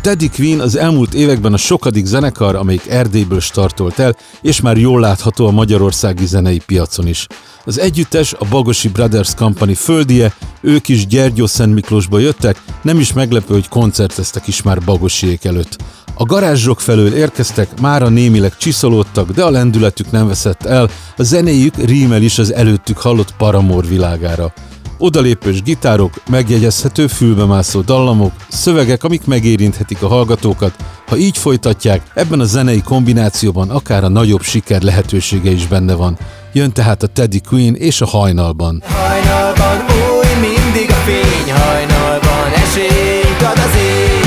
Teddy 0.05 0.29
Queen 0.29 0.59
az 0.59 0.75
elmúlt 0.75 1.13
években 1.13 1.53
a 1.53 1.57
sokadik 1.57 2.05
zenekar, 2.05 2.55
amelyik 2.55 2.87
Erdélyből 2.87 3.39
startolt 3.39 3.99
el, 3.99 4.15
és 4.41 4.61
már 4.61 4.77
jól 4.77 4.99
látható 4.99 5.47
a 5.47 5.51
magyarországi 5.51 6.25
zenei 6.25 6.61
piacon 6.65 7.07
is. 7.07 7.27
Az 7.63 7.79
együttes 7.79 8.33
a 8.33 8.45
Bagosi 8.49 8.89
Brothers 8.89 9.33
Company 9.35 9.75
földie, 9.75 10.33
ők 10.61 10.87
is 10.87 11.07
Gyergyó 11.07 11.45
Szent 11.45 11.73
Miklósba 11.73 12.19
jöttek, 12.19 12.61
nem 12.81 12.99
is 12.99 13.13
meglepő, 13.13 13.53
hogy 13.53 13.67
koncerteztek 13.67 14.47
is 14.47 14.61
már 14.61 14.81
Bagosiék 14.85 15.45
előtt. 15.45 15.77
A 16.13 16.25
garázsok 16.25 16.79
felől 16.79 17.13
érkeztek, 17.13 17.79
mára 17.81 18.09
némileg 18.09 18.57
csiszolódtak, 18.57 19.31
de 19.31 19.43
a 19.43 19.49
lendületük 19.49 20.11
nem 20.11 20.27
veszett 20.27 20.63
el, 20.63 20.89
a 21.17 21.23
zenéjük 21.23 21.75
rímel 21.75 22.21
is 22.21 22.39
az 22.39 22.53
előttük 22.53 22.97
hallott 22.97 23.35
paramor 23.37 23.87
világára. 23.87 24.53
Odalépős 24.97 25.61
gitárok, 25.61 26.13
megjegyezhető 26.29 27.07
fülbemászó 27.07 27.81
dallamok, 27.81 28.31
szövegek, 28.47 29.03
amik 29.03 29.25
megérinthetik 29.25 30.01
a 30.01 30.07
hallgatókat. 30.07 30.73
Ha 31.07 31.17
így 31.17 31.37
folytatják, 31.37 32.01
ebben 32.13 32.39
a 32.39 32.43
zenei 32.43 32.81
kombinációban 32.81 33.69
akár 33.69 34.03
a 34.03 34.07
nagyobb 34.07 34.41
siker 34.41 34.81
lehetősége 34.81 35.51
is 35.51 35.67
benne 35.67 35.93
van. 35.93 36.17
Jön 36.53 36.71
tehát 36.71 37.03
a 37.03 37.07
Teddy 37.07 37.41
Queen 37.41 37.75
és 37.75 38.01
a 38.01 38.05
hajnalban. 38.05 38.83
Hajnalban 38.85 39.77
új 39.77 40.47
mindig 40.47 40.89
a 40.89 40.93
fény, 40.93 41.53
hajnalban 41.53 42.51
esélyt 42.53 43.41
ad 43.41 43.57
az 43.57 43.75
ég. 43.75 44.25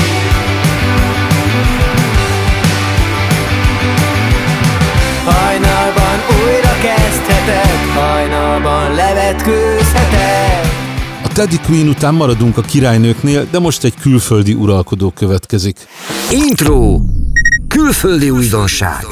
Hajnalban 5.25 6.17
újra 6.43 6.73
kezdhetek, 6.81 7.85
hajnalban 7.95 8.93
levetkőzhetek. 8.93 10.08
A 11.39 11.41
Teddy 11.41 11.59
Queen 11.59 11.87
után 11.87 12.13
maradunk 12.13 12.57
a 12.57 12.61
királynőknél, 12.61 13.47
de 13.51 13.59
most 13.59 13.83
egy 13.83 13.93
külföldi 14.01 14.53
uralkodó 14.53 15.09
következik. 15.09 15.87
Intro! 16.31 16.99
Külföldi 17.67 18.29
újdonság! 18.29 19.05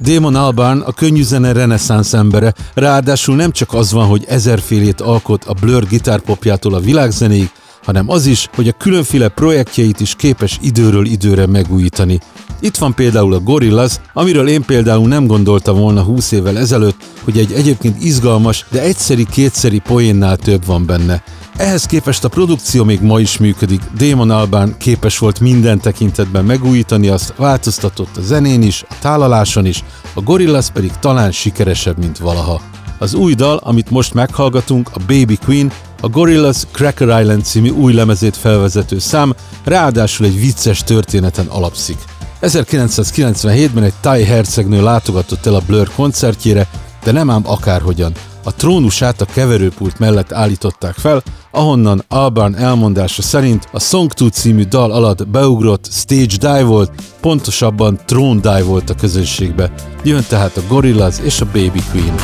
Damon 0.00 0.34
Albarn 0.34 0.80
a 0.80 0.92
könnyű 0.92 1.22
zene 1.22 1.52
reneszánsz 1.52 2.12
embere, 2.12 2.54
ráadásul 2.74 3.36
nem 3.36 3.50
csak 3.50 3.72
az 3.72 3.92
van, 3.92 4.06
hogy 4.06 4.24
ezerfélét 4.28 5.00
alkot 5.00 5.44
a 5.44 5.52
Blur 5.52 5.86
gitárpopjától 5.86 6.74
a 6.74 6.80
világzenéig, 6.80 7.50
hanem 7.84 8.10
az 8.10 8.26
is, 8.26 8.48
hogy 8.54 8.68
a 8.68 8.76
különféle 8.78 9.28
projektjeit 9.28 10.00
is 10.00 10.14
képes 10.14 10.58
időről 10.62 11.06
időre 11.06 11.46
megújítani. 11.46 12.20
Itt 12.60 12.76
van 12.76 12.94
például 12.94 13.34
a 13.34 13.40
Gorillaz, 13.40 14.00
amiről 14.12 14.48
én 14.48 14.64
például 14.64 15.08
nem 15.08 15.26
gondoltam 15.26 15.78
volna 15.78 16.02
20 16.02 16.32
évvel 16.32 16.58
ezelőtt, 16.58 17.00
hogy 17.24 17.38
egy 17.38 17.52
egyébként 17.52 18.04
izgalmas, 18.04 18.64
de 18.70 18.82
egyszeri-kétszeri 18.82 19.78
poénnál 19.78 20.36
több 20.36 20.64
van 20.64 20.86
benne. 20.86 21.22
Ehhez 21.56 21.84
képest 21.84 22.24
a 22.24 22.28
produkció 22.28 22.84
még 22.84 23.00
ma 23.00 23.20
is 23.20 23.38
működik, 23.38 23.80
Damon 23.96 24.30
Alban 24.30 24.76
képes 24.78 25.18
volt 25.18 25.40
minden 25.40 25.80
tekintetben 25.80 26.44
megújítani 26.44 27.08
azt, 27.08 27.34
változtatott 27.36 28.16
a 28.16 28.20
zenén 28.20 28.62
is, 28.62 28.84
a 28.88 28.94
tálaláson 29.00 29.66
is, 29.66 29.84
a 30.14 30.20
Gorillaz 30.20 30.68
pedig 30.68 30.90
talán 31.00 31.32
sikeresebb, 31.32 31.98
mint 31.98 32.18
valaha. 32.18 32.60
Az 32.98 33.14
új 33.14 33.34
dal, 33.34 33.56
amit 33.56 33.90
most 33.90 34.14
meghallgatunk, 34.14 34.90
a 34.92 34.98
Baby 35.06 35.36
Queen, 35.44 35.72
a 36.00 36.08
Gorillaz 36.08 36.66
Cracker 36.72 37.20
Island 37.20 37.44
című 37.44 37.70
új 37.70 37.92
lemezét 37.92 38.36
felvezető 38.36 38.98
szám, 38.98 39.34
ráadásul 39.64 40.26
egy 40.26 40.40
vicces 40.40 40.82
történeten 40.82 41.46
alapszik. 41.46 41.98
1997-ben 42.42 43.82
egy 43.82 43.92
Thai 44.00 44.24
hercegnő 44.24 44.82
látogatott 44.82 45.46
el 45.46 45.54
a 45.54 45.62
Blur 45.66 45.90
koncertjére, 45.94 46.68
de 47.04 47.12
nem 47.12 47.30
ám 47.30 47.42
akárhogyan. 47.46 48.12
A 48.44 48.54
trónusát 48.54 49.20
a 49.20 49.24
keverőpult 49.24 49.98
mellett 49.98 50.32
állították 50.32 50.94
fel, 50.94 51.22
ahonnan 51.50 52.04
Alban 52.08 52.56
elmondása 52.56 53.22
szerint 53.22 53.68
a 53.72 53.80
Song 53.80 54.08
2 54.08 54.28
című 54.28 54.62
dal 54.62 54.92
alatt 54.92 55.28
beugrott 55.28 55.88
stage 55.90 56.36
dive 56.36 56.64
volt, 56.64 56.90
pontosabban 57.20 57.98
trón 58.04 58.36
dive 58.36 58.62
volt 58.62 58.90
a 58.90 58.94
közönségbe. 58.94 59.70
Jön 60.02 60.24
tehát 60.28 60.56
a 60.56 60.62
Gorillaz 60.68 61.20
és 61.24 61.40
a 61.40 61.44
Baby 61.44 61.82
Queen. 61.90 62.14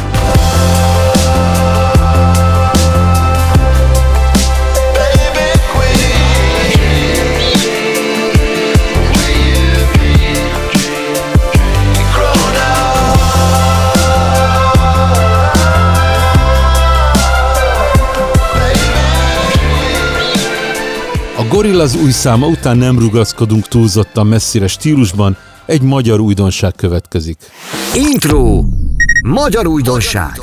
Gorillaz 21.63 21.95
új 21.95 22.11
száma 22.11 22.47
után 22.47 22.77
nem 22.77 22.99
rugaszkodunk 22.99 23.69
túlzottan 23.69 24.27
messzire 24.27 24.67
stílusban, 24.67 25.37
egy 25.67 25.83
magyar 25.83 26.21
újdonság 26.21 26.75
következik. 26.75 27.39
Intro! 27.95 28.63
Magyar 29.25 29.67
újdonság! 29.67 30.41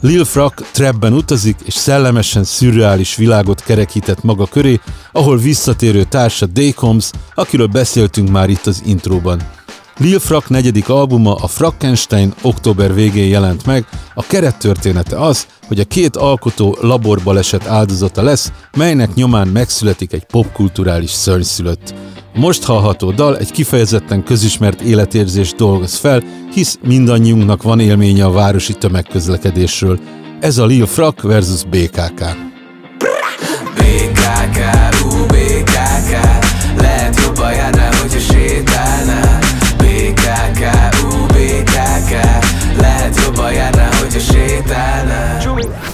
Lil 0.00 0.24
Frak 0.24 0.70
trapben 0.72 1.12
utazik, 1.12 1.56
és 1.64 1.74
szellemesen 1.74 2.44
szürreális 2.44 3.16
világot 3.16 3.62
kerekített 3.62 4.22
maga 4.22 4.46
köré, 4.46 4.80
ahol 5.12 5.38
visszatérő 5.38 6.04
társa 6.04 6.46
Daycombs, 6.46 7.10
akiről 7.34 7.66
beszéltünk 7.66 8.30
már 8.30 8.48
itt 8.48 8.66
az 8.66 8.82
intróban. 8.84 9.40
Lil 9.98 10.18
Frak 10.18 10.48
negyedik 10.48 10.88
albuma, 10.88 11.34
a 11.34 11.46
Frankenstein 11.46 12.34
október 12.42 12.94
végén 12.94 13.28
jelent 13.28 13.66
meg, 13.66 13.86
a 14.14 14.22
kerettörténete 14.22 15.20
az, 15.20 15.46
hogy 15.66 15.80
a 15.80 15.84
két 15.84 16.16
alkotó 16.16 16.76
laborbaleset 16.80 17.66
áldozata 17.66 18.22
lesz, 18.22 18.52
melynek 18.76 19.14
nyomán 19.14 19.48
megszületik 19.48 20.12
egy 20.12 20.24
popkulturális 20.24 21.10
szörnyszülött. 21.10 21.94
Most 22.34 22.64
hallható 22.64 23.10
dal 23.10 23.38
egy 23.38 23.50
kifejezetten 23.50 24.24
közismert 24.24 24.80
életérzés 24.80 25.52
dolgoz 25.52 25.94
fel, 25.94 26.22
hisz 26.52 26.78
mindannyiunknak 26.82 27.62
van 27.62 27.80
élménye 27.80 28.24
a 28.24 28.32
városi 28.32 28.72
tömegközlekedésről. 28.72 29.98
Ez 30.40 30.58
a 30.58 30.66
Lil 30.66 30.86
Frak 30.86 31.22
versus. 31.22 31.64
BKK, 31.64 32.53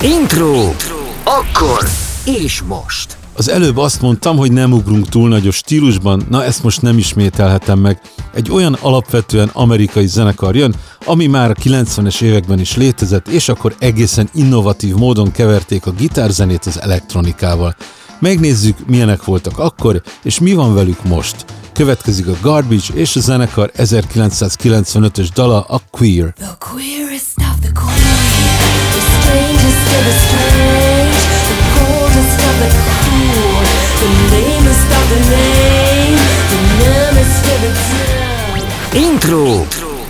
Intro. 0.02 0.72
Akkor 1.24 1.88
és 2.24 2.62
most. 2.62 3.16
Az 3.36 3.48
előbb 3.48 3.76
azt 3.76 4.00
mondtam, 4.00 4.36
hogy 4.36 4.52
nem 4.52 4.72
ugrunk 4.72 5.08
túl 5.08 5.28
nagyos 5.28 5.56
stílusban, 5.56 6.26
na 6.30 6.44
ezt 6.44 6.62
most 6.62 6.82
nem 6.82 6.98
ismételhetem 6.98 7.78
meg. 7.78 8.00
Egy 8.34 8.50
olyan 8.50 8.76
alapvetően 8.80 9.50
amerikai 9.52 10.06
zenekar 10.06 10.56
jön, 10.56 10.74
ami 11.04 11.26
már 11.26 11.50
a 11.50 11.54
90-es 11.54 12.20
években 12.20 12.60
is 12.60 12.76
létezett, 12.76 13.28
és 13.28 13.48
akkor 13.48 13.74
egészen 13.78 14.28
innovatív 14.34 14.94
módon 14.94 15.32
keverték 15.32 15.86
a 15.86 15.90
gitárzenét 15.90 16.66
az 16.66 16.80
elektronikával. 16.80 17.76
Megnézzük, 18.18 18.86
milyenek 18.86 19.24
voltak 19.24 19.58
akkor, 19.58 20.02
és 20.22 20.38
mi 20.38 20.52
van 20.52 20.74
velük 20.74 21.04
most. 21.04 21.44
Következik 21.72 22.26
a 22.26 22.36
Garbage 22.40 22.94
és 22.94 23.16
a 23.16 23.20
zenekar 23.20 23.70
1995-ös 23.76 25.28
dala 25.34 25.60
a 25.60 25.80
Queer. 25.90 26.32
The 26.32 26.56
queerest 26.58 27.36
of 27.36 27.58
the 27.60 27.72
queer, 27.72 28.09
Intro. 38.94 39.64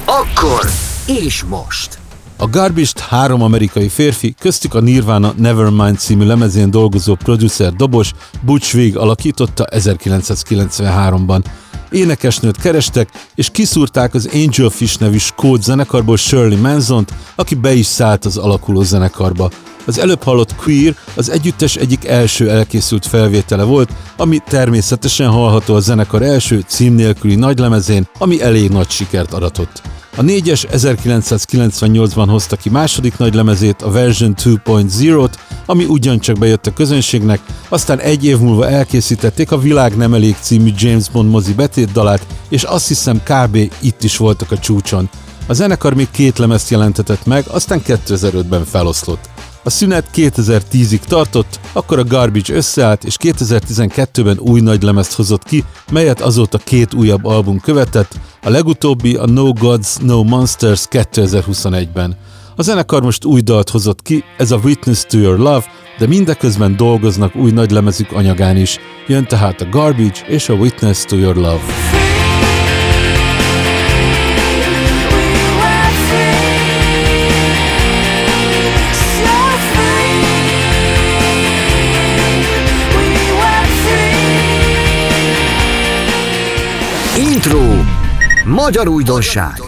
Akkor 0.04 0.68
és 1.06 1.44
most. 1.49 1.99
A 2.37 2.46
garbage 2.46 2.88
három 3.08 3.42
amerikai 3.42 3.88
férfi, 3.88 4.34
köztük 4.38 4.75
a 4.75 4.80
Nirvana 4.80 5.32
Nevermind 5.37 5.99
című 5.99 6.25
lemezén 6.25 6.70
dolgozó 6.70 7.14
producer 7.14 7.72
dobos 7.72 8.12
Butch 8.40 8.75
Vig 8.75 8.96
alakította 8.96 9.66
1993-ban. 9.70 11.44
Énekesnőt 11.90 12.56
kerestek, 12.56 13.08
és 13.34 13.50
kiszúrták 13.50 14.14
az 14.14 14.28
Angelfish 14.32 15.00
nevű 15.00 15.18
skót 15.18 15.62
zenekarból 15.62 16.16
Shirley 16.16 16.60
Manson-t, 16.60 17.12
aki 17.34 17.54
be 17.54 17.72
is 17.72 17.87
szállt 17.87 18.25
az 18.25 18.37
alakuló 18.37 18.82
zenekarba. 18.82 19.50
Az 19.84 19.99
előbb 19.99 20.22
hallott 20.22 20.54
Queer 20.54 20.96
az 21.14 21.30
együttes 21.30 21.76
egyik 21.76 22.06
első 22.06 22.50
elkészült 22.50 23.06
felvétele 23.06 23.62
volt, 23.62 23.90
ami 24.16 24.38
természetesen 24.49 25.28
hallható 25.28 25.75
a 25.75 25.80
zenekar 25.80 26.22
első 26.22 26.64
cím 26.66 26.94
nélküli 26.94 27.34
nagylemezén, 27.34 28.08
ami 28.18 28.42
elég 28.42 28.70
nagy 28.70 28.90
sikert 28.90 29.32
aratott. 29.32 29.82
A 30.16 30.22
négyes 30.22 30.66
1998-ban 30.72 32.26
hozta 32.28 32.56
ki 32.56 32.68
második 32.68 33.18
nagy 33.18 33.34
lemezét, 33.34 33.82
a 33.82 33.90
Version 33.90 34.34
2.0-t, 34.42 35.32
ami 35.66 35.84
ugyancsak 35.84 36.38
bejött 36.38 36.66
a 36.66 36.72
közönségnek, 36.72 37.40
aztán 37.68 37.99
egy 37.99 38.25
év 38.25 38.38
múlva 38.38 38.68
elkészítették 38.68 39.50
a 39.52 39.58
Világ 39.58 39.96
nem 39.96 40.14
elég 40.14 40.37
című 40.40 40.70
James 40.76 41.08
Bond 41.08 41.30
mozi 41.30 41.52
betétdalát, 41.52 42.26
és 42.49 42.62
azt 42.62 42.88
hiszem 42.88 43.22
kb. 43.22 43.56
itt 43.80 44.02
is 44.02 44.16
voltak 44.16 44.50
a 44.50 44.58
csúcson. 44.58 45.10
A 45.46 45.52
zenekar 45.52 45.94
még 45.94 46.10
két 46.10 46.38
lemezt 46.38 46.70
jelentetett 46.70 47.26
meg, 47.26 47.44
aztán 47.49 47.82
2005-ben 47.87 48.64
feloszlott. 48.64 49.29
A 49.62 49.70
szünet 49.70 50.10
2010-ig 50.14 50.98
tartott, 50.98 51.60
akkor 51.72 51.98
a 51.98 52.04
Garbage 52.04 52.54
összeállt, 52.54 53.04
és 53.04 53.16
2012-ben 53.22 54.38
új 54.38 54.60
nagy 54.60 54.82
lemezt 54.82 55.12
hozott 55.12 55.44
ki, 55.44 55.64
melyet 55.92 56.20
azóta 56.20 56.58
két 56.58 56.94
újabb 56.94 57.24
album 57.24 57.60
követett, 57.60 58.20
a 58.42 58.50
legutóbbi 58.50 59.14
a 59.14 59.26
No 59.26 59.52
Gods, 59.52 59.96
No 59.96 60.22
Monsters 60.22 60.86
2021-ben. 60.90 62.16
A 62.56 62.62
zenekar 62.62 63.02
most 63.02 63.24
új 63.24 63.40
dalt 63.40 63.68
hozott 63.68 64.02
ki, 64.02 64.24
ez 64.38 64.50
a 64.50 64.60
Witness 64.64 65.04
to 65.08 65.18
Your 65.18 65.38
Love, 65.38 65.64
de 65.98 66.06
mindeközben 66.06 66.76
dolgoznak 66.76 67.36
új 67.36 67.50
nagy 67.50 67.70
lemezük 67.70 68.12
anyagán 68.12 68.56
is. 68.56 68.78
Jön 69.06 69.26
tehát 69.26 69.60
a 69.60 69.68
Garbage 69.70 70.26
és 70.28 70.48
a 70.48 70.54
Witness 70.54 71.04
to 71.04 71.16
Your 71.16 71.36
Love. 71.36 72.00
Magyar 88.50 88.88
újdonság. 88.88 89.62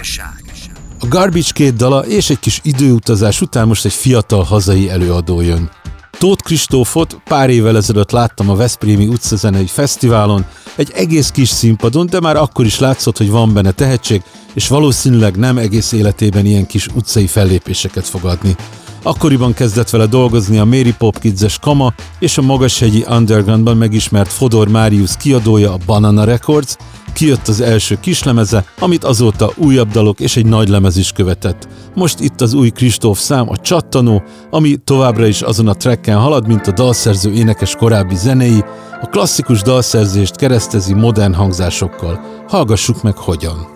A 1.01 1.07
Garbage 1.09 1.51
két 1.53 1.75
dala 1.77 2.07
és 2.07 2.31
egy 2.31 2.39
kis 2.39 2.61
időutazás 2.63 3.41
után 3.41 3.67
most 3.67 3.85
egy 3.85 3.93
fiatal 3.93 4.43
hazai 4.43 4.91
előadó 4.91 5.41
jön. 5.41 5.71
Tóth 6.19 6.45
Kristófot 6.45 7.21
pár 7.25 7.51
évvel 7.51 7.77
ezelőtt 7.77 8.11
láttam 8.11 8.51
a 8.51 8.55
Veszprémi 8.55 9.07
utcazenei 9.07 9.67
fesztiválon, 9.67 10.45
egy 10.77 10.91
egész 10.95 11.31
kis 11.31 11.49
színpadon, 11.49 12.07
de 12.07 12.21
már 12.21 12.37
akkor 12.37 12.65
is 12.65 12.79
látszott, 12.79 13.17
hogy 13.17 13.31
van 13.31 13.53
benne 13.53 13.71
tehetség, 13.71 14.23
és 14.55 14.69
valószínűleg 14.69 15.37
nem 15.37 15.59
egész 15.59 15.93
életében 15.93 16.47
ilyen 16.47 16.67
kis 16.67 16.87
utcai 16.87 17.27
fellépéseket 17.27 18.07
fog 18.07 18.25
adni. 18.25 18.57
Akkoriban 19.03 19.55
kezdett 19.55 19.91
vele 19.91 20.07
dolgozni 20.07 20.59
a 20.59 20.65
Mary 20.65 20.95
Popkids-es 20.99 21.59
Kama 21.59 21.95
és 22.19 22.39
a 22.39 22.43
magashegyi 22.43 23.05
Undergroundban 23.09 23.77
megismert 23.77 24.33
Fodor 24.33 24.69
Marius 24.69 25.17
kiadója 25.17 25.73
a 25.73 25.79
Banana 25.87 26.25
Records, 26.25 26.77
kijött 27.13 27.49
az 27.49 27.61
első 27.61 27.99
kislemeze, 28.01 28.65
amit 28.79 29.05
azóta 29.05 29.51
újabb 29.57 29.91
dalok 29.91 30.21
és 30.21 30.37
egy 30.37 30.47
nagy 30.47 30.69
lemez 30.69 30.97
is 30.97 31.13
követett. 31.13 31.69
Most 31.95 32.21
itt 32.21 32.41
az 32.41 32.53
új 32.53 32.71
Kristóf 32.71 33.19
szám, 33.19 33.49
a 33.49 33.57
Csattanó, 33.57 34.23
ami 34.51 34.77
továbbra 34.85 35.27
is 35.27 35.43
azon 35.43 35.69
a 35.69 35.75
trekken 35.75 36.19
halad, 36.19 36.47
mint 36.47 36.67
a 36.67 36.73
dalszerző 36.73 37.33
énekes 37.33 37.77
korábbi 37.77 38.17
zenéi, 38.17 38.65
a 39.03 39.07
klasszikus 39.07 39.63
dalszerzést 39.63 40.37
keresztezi 40.37 40.95
modern 40.95 41.35
hangzásokkal. 41.35 42.21
Hallgassuk 42.49 43.03
meg 43.03 43.17
hogyan. 43.17 43.67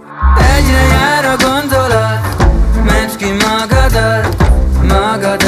Egyre 0.57 0.81
jár 0.81 1.25
a 1.25 1.37
gondolat, 1.37 2.53
ments 2.85 3.17
ki 3.17 3.31
magadat, 3.31 4.37
magadat 4.83 5.46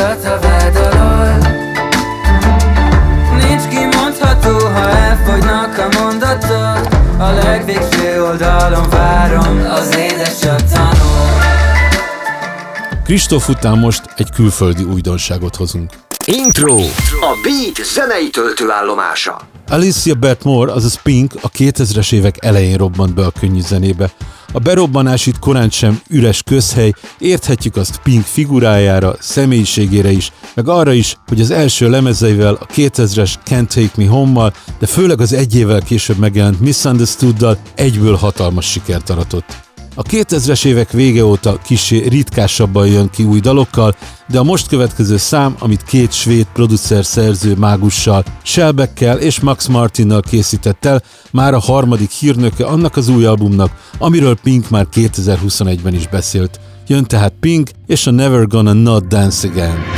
Kristóf 13.08 13.48
után 13.48 13.78
most 13.78 14.02
egy 14.16 14.30
külföldi 14.30 14.82
újdonságot 14.82 15.56
hozunk. 15.56 15.90
Intro. 16.24 16.76
A 17.20 17.38
Beat 17.42 17.86
zenei 17.94 18.30
töltőállomása. 18.30 19.40
Alicia 19.68 20.14
Bert 20.14 20.44
Moore, 20.44 20.72
azaz 20.72 21.02
Pink 21.02 21.32
a 21.40 21.50
2000-es 21.50 22.12
évek 22.12 22.44
elején 22.44 22.76
robbant 22.76 23.14
be 23.14 23.24
a 23.24 23.30
könnyű 23.40 23.60
zenébe. 23.60 24.10
A 24.52 24.58
berobbanás 24.58 25.26
itt 25.26 25.38
korán 25.38 25.70
sem 25.70 26.00
üres 26.08 26.42
közhely, 26.42 26.92
érthetjük 27.18 27.76
azt 27.76 28.00
Pink 28.02 28.24
figurájára, 28.24 29.16
személyiségére 29.18 30.10
is, 30.10 30.32
meg 30.54 30.68
arra 30.68 30.92
is, 30.92 31.16
hogy 31.26 31.40
az 31.40 31.50
első 31.50 31.90
lemezeivel, 31.90 32.54
a 32.54 32.66
2000-es 32.66 33.34
Can't 33.44 33.66
Take 33.66 33.92
Me 33.96 34.06
Home-mal, 34.08 34.52
de 34.78 34.86
főleg 34.86 35.20
az 35.20 35.32
egy 35.32 35.56
évvel 35.56 35.80
később 35.80 36.16
megjelent 36.16 36.60
Misunderstood-dal 36.60 37.58
egyből 37.74 38.16
hatalmas 38.16 38.70
sikert 38.70 39.10
aratott. 39.10 39.67
A 39.98 40.02
2000-es 40.02 40.64
évek 40.64 40.90
vége 40.90 41.24
óta 41.24 41.58
kicsi 41.64 42.08
ritkásabban 42.08 42.86
jön 42.86 43.10
ki 43.10 43.24
új 43.24 43.40
dalokkal, 43.40 43.94
de 44.28 44.38
a 44.38 44.42
most 44.42 44.68
következő 44.68 45.16
szám, 45.16 45.56
amit 45.58 45.82
két 45.82 46.12
svéd 46.12 46.46
producer 46.52 47.04
szerző 47.04 47.54
mágussal, 47.54 48.24
Shelbeckkel 48.42 49.18
és 49.18 49.40
Max 49.40 49.66
Martinnal 49.66 50.20
készített 50.20 50.84
el, 50.84 51.02
már 51.30 51.54
a 51.54 51.58
harmadik 51.58 52.10
hírnöke 52.10 52.66
annak 52.66 52.96
az 52.96 53.08
új 53.08 53.24
albumnak, 53.24 53.70
amiről 53.98 54.36
Pink 54.42 54.70
már 54.70 54.86
2021-ben 54.94 55.94
is 55.94 56.06
beszélt. 56.06 56.60
Jön 56.86 57.04
tehát 57.04 57.32
Pink 57.40 57.70
és 57.86 58.06
a 58.06 58.10
Never 58.10 58.46
Gonna 58.46 58.72
Not 58.72 59.06
Dance 59.06 59.48
Again. 59.48 59.97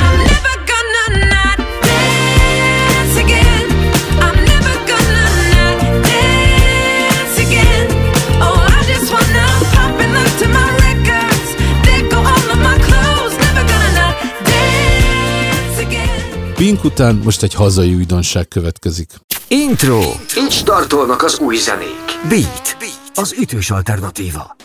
Pink 16.81 16.93
után 16.93 17.21
most 17.23 17.43
egy 17.43 17.53
hazai 17.53 17.93
újdonság 17.93 18.47
következik. 18.47 19.09
Intro. 19.47 19.99
Így 20.37 20.51
startolnak 20.51 21.23
az 21.23 21.39
új 21.39 21.57
zenék. 21.57 22.29
Beat. 22.29 22.77
Az 23.13 23.35
ütős 23.39 23.71
alternatíva. 23.71 24.55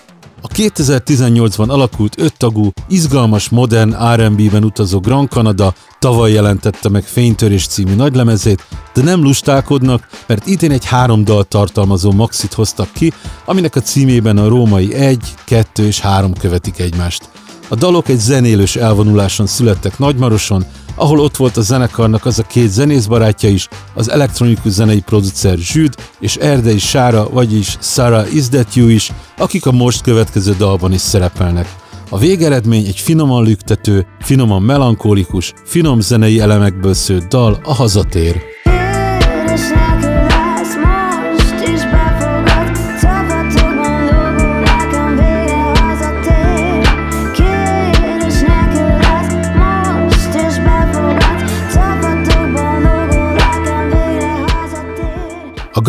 A 0.43 0.49
2018-ban 0.49 1.69
alakult 1.69 2.21
öttagú, 2.21 2.71
izgalmas, 2.89 3.49
modern 3.49 4.15
R&B-ben 4.15 4.65
utazó 4.65 5.01
Grand 5.01 5.29
Canada 5.29 5.75
tavaly 5.99 6.33
jelentette 6.33 6.89
meg 6.89 7.05
Fénytörés 7.05 7.67
című 7.67 7.95
nagylemezét, 7.95 8.67
de 8.95 9.03
nem 9.03 9.23
lustálkodnak, 9.23 10.09
mert 10.27 10.47
idén 10.47 10.71
egy 10.71 10.85
három 10.85 11.25
dal 11.25 11.45
tartalmazó 11.45 12.13
maxit 12.13 12.53
hoztak 12.53 12.93
ki, 12.93 13.13
aminek 13.45 13.77
a 13.77 13.81
címében 13.81 14.39
a 14.39 14.49
római 14.49 14.95
egy, 14.95 15.35
kettő 15.45 15.87
és 15.87 16.01
három 16.01 16.33
követik 16.35 16.79
egymást. 16.79 17.29
A 17.69 17.75
dalok 17.75 18.09
egy 18.09 18.19
zenélős 18.19 18.77
elvonuláson 18.77 19.47
születtek 19.47 19.99
Nagymaroson, 19.99 20.65
ahol 20.95 21.21
ott 21.21 21.37
volt 21.37 21.57
a 21.57 21.61
zenekarnak 21.61 22.27
az 22.27 22.39
a 22.39 22.43
két 22.43 22.69
zenészbarátja 22.69 23.49
is, 23.49 23.69
az 23.95 24.11
elektronikus 24.11 24.73
zenei 24.73 25.01
producer 25.01 25.59
Zsűd 25.59 25.95
és 26.21 26.37
Erdei 26.37 26.79
Sára, 26.79 27.29
vagyis 27.29 27.77
Sarah 27.81 28.35
Is 28.35 28.49
That 28.49 28.75
You 28.75 28.89
is, 28.89 29.13
akik 29.37 29.67
a 29.67 29.73
most 29.73 30.03
következő 30.03 30.55
dalban 30.59 30.93
is 30.93 31.01
szerepelnek. 31.01 31.75
A 32.09 32.19
végeredmény 32.19 32.87
egy 32.87 32.99
finoman 32.99 33.45
lüktető, 33.45 34.07
finoman 34.21 34.63
melankólikus, 34.63 35.53
finom 35.65 36.01
zenei 36.01 36.41
elemekből 36.41 36.95
szőtt 36.95 37.29
dal 37.29 37.61
a 37.65 37.75
hazatér. 37.75 38.56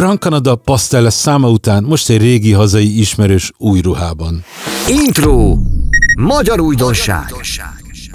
Grand 0.08 0.22
Canada 0.22 0.56
Pastelles 0.56 1.13
száma 1.13 1.50
után 1.50 1.84
most 1.84 2.10
egy 2.10 2.17
régi 2.17 2.52
hazai 2.52 3.00
ismerős 3.00 3.52
új 3.58 3.82
ruhában. 3.82 4.43
Intro. 4.88 5.58
Magyar 6.20 6.60
újdonság. 6.60 7.34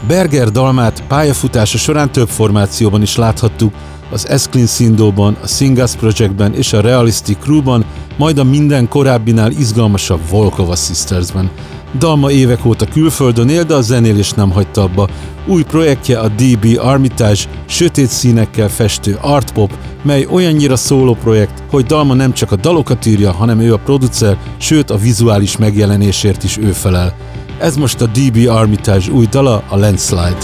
Berger 0.06 0.50
Dalmát 0.50 1.02
pályafutása 1.06 1.78
során 1.78 2.12
több 2.12 2.28
formációban 2.28 3.02
is 3.02 3.16
láthattuk, 3.16 3.74
az 4.10 4.28
Esclin 4.28 4.66
Sindóban, 4.66 5.36
a 5.42 5.46
Singas 5.46 5.96
Projectben 5.96 6.54
és 6.54 6.72
a 6.72 6.80
Realistic 6.80 7.38
Crewban, 7.38 7.84
majd 8.18 8.38
a 8.38 8.44
minden 8.44 8.88
korábbinál 8.88 9.50
izgalmasabb 9.50 10.20
Volkova 10.30 10.76
Sistersben. 10.76 11.50
Dalma 11.98 12.30
évek 12.30 12.64
óta 12.64 12.86
külföldön 12.86 13.48
él, 13.48 13.64
de 13.64 13.74
a 13.74 13.80
zenélés 13.80 14.30
nem 14.30 14.50
hagyta 14.50 14.82
abba. 14.82 15.08
Új 15.46 15.62
projektje 15.62 16.18
a 16.18 16.28
DB 16.28 16.78
Armitage, 16.78 17.40
sötét 17.66 18.08
színekkel 18.08 18.68
festő 18.68 19.18
art 19.20 19.52
pop, 19.52 19.70
mely 20.02 20.26
olyannyira 20.30 20.76
szóló 20.76 21.14
projekt, 21.14 21.62
hogy 21.70 21.84
Dalma 21.84 22.14
nem 22.14 22.32
csak 22.32 22.52
a 22.52 22.56
dalokat 22.56 23.06
írja, 23.06 23.32
hanem 23.32 23.60
ő 23.60 23.72
a 23.72 23.78
producer, 23.78 24.36
sőt 24.56 24.90
a 24.90 24.96
vizuális 24.96 25.56
megjelenésért 25.56 26.44
is 26.44 26.56
ő 26.56 26.72
felel. 26.72 27.14
Ez 27.58 27.76
most 27.76 28.00
a 28.00 28.06
DB 28.06 28.48
Armitage 28.48 29.12
új 29.12 29.26
dala, 29.26 29.62
a 29.68 29.76
Landslide. 29.76 30.36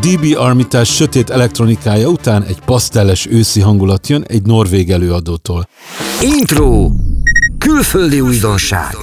DB 0.00 0.36
Armitage 0.36 0.84
sötét 0.84 1.30
elektronikája 1.30 2.08
után 2.08 2.42
egy 2.42 2.60
pasztelles 2.64 3.26
őszi 3.26 3.60
hangulat 3.60 4.08
jön 4.08 4.24
egy 4.28 4.42
norvég 4.42 4.90
előadótól. 4.90 5.68
Intro. 6.22 6.90
Külföldi 7.58 8.20
újdonság. 8.20 8.96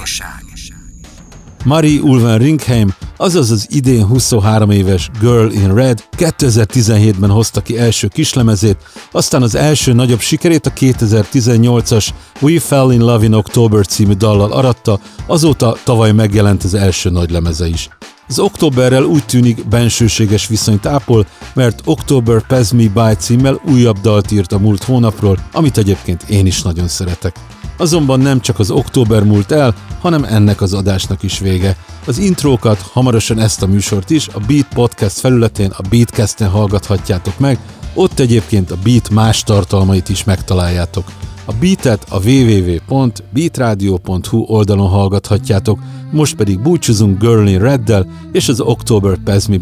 Marie 1.64 2.00
Ulven 2.00 2.38
Ringheim, 2.38 2.94
azaz 3.16 3.50
az 3.50 3.66
idén 3.70 4.04
23 4.04 4.70
éves 4.70 5.10
Girl 5.20 5.50
in 5.50 5.74
Red 5.74 6.04
2017-ben 6.16 7.30
hozta 7.30 7.60
ki 7.60 7.78
első 7.78 8.08
kislemezét, 8.08 8.76
aztán 9.12 9.42
az 9.42 9.54
első 9.54 9.92
nagyobb 9.92 10.20
sikerét 10.20 10.66
a 10.66 10.70
2018-as 10.70 12.08
We 12.40 12.60
Fell 12.60 12.92
in 12.92 13.00
Love 13.00 13.24
in 13.24 13.32
October 13.32 13.86
című 13.86 14.12
dallal 14.12 14.52
aratta, 14.52 15.00
azóta 15.26 15.76
tavaly 15.84 16.12
megjelent 16.12 16.64
az 16.64 16.74
első 16.74 17.10
nagy 17.10 17.30
lemeze 17.30 17.68
is. 17.68 17.88
Az 18.28 18.38
októberrel 18.38 19.04
úgy 19.04 19.24
tűnik 19.24 19.68
bensőséges 19.68 20.46
viszonyt 20.46 20.86
ápol, 20.86 21.26
mert 21.54 21.82
October 21.84 22.46
Pass 22.46 22.70
Me 22.70 22.88
By 22.88 23.14
címmel 23.18 23.60
újabb 23.64 23.98
dalt 24.00 24.30
írt 24.30 24.52
a 24.52 24.58
múlt 24.58 24.84
hónapról, 24.84 25.38
amit 25.52 25.78
egyébként 25.78 26.22
én 26.22 26.46
is 26.46 26.62
nagyon 26.62 26.88
szeretek. 26.88 27.36
Azonban 27.76 28.20
nem 28.20 28.40
csak 28.40 28.58
az 28.58 28.70
október 28.70 29.22
múlt 29.22 29.52
el, 29.52 29.74
hanem 30.00 30.24
ennek 30.24 30.60
az 30.60 30.74
adásnak 30.74 31.22
is 31.22 31.38
vége. 31.38 31.76
Az 32.06 32.18
intrókat, 32.18 32.80
hamarosan 32.92 33.38
ezt 33.38 33.62
a 33.62 33.66
műsort 33.66 34.10
is 34.10 34.28
a 34.28 34.40
Beat 34.46 34.66
Podcast 34.74 35.18
felületén, 35.18 35.70
a 35.76 35.88
Beatcast-en 35.90 36.48
hallgathatjátok 36.50 37.38
meg, 37.38 37.58
ott 37.94 38.18
egyébként 38.18 38.70
a 38.70 38.76
Beat 38.82 39.10
más 39.10 39.42
tartalmait 39.42 40.08
is 40.08 40.24
megtaláljátok. 40.24 41.04
A 41.48 41.52
Beatet 41.60 42.04
a 42.10 42.18
www.beatradio.hu 42.18 44.44
oldalon 44.46 44.88
hallgathatjátok, 44.88 45.78
most 46.10 46.36
pedig 46.36 46.60
búcsúzunk 46.60 47.20
Girl 47.20 47.46
in 47.46 47.58
Reddel 47.58 48.06
és 48.32 48.48
az 48.48 48.60
October 48.60 49.18
Pass 49.24 49.46
Me. 49.46 49.58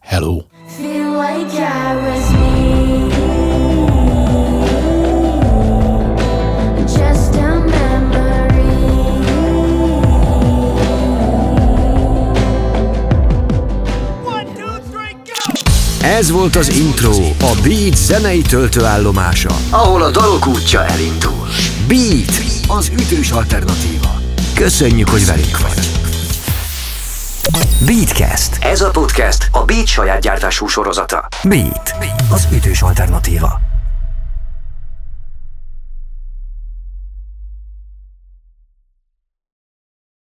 Hello! 0.00 0.36
Ez 16.04 16.30
volt 16.30 16.56
az 16.56 16.68
intro, 16.68 17.10
a 17.40 17.54
Beat 17.62 17.96
zenei 17.96 18.42
töltőállomása, 18.42 19.56
ahol 19.70 20.02
a 20.02 20.10
dalok 20.10 20.46
útja 20.46 20.84
elindul. 20.84 21.48
Beat, 21.88 22.42
az 22.68 22.90
ütős 22.92 23.30
alternatíva. 23.30 24.20
Köszönjük, 24.54 25.08
hogy 25.08 25.26
velünk 25.26 25.60
vagy. 25.60 25.90
Beatcast. 27.86 28.58
Ez 28.60 28.80
a 28.80 28.90
podcast 28.90 29.48
a 29.52 29.64
Beat 29.64 29.86
saját 29.86 30.20
gyártású 30.20 30.66
sorozata. 30.66 31.28
Beat, 31.42 31.94
az 32.30 32.48
ütős 32.52 32.82
alternatíva. 32.82 33.73